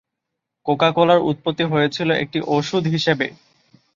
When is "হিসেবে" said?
2.87-3.27